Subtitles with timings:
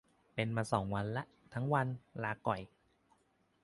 [0.33, 1.23] เป็นมาสองวันละ
[1.53, 1.87] ทั้งวัน
[2.23, 2.61] ลาก่อย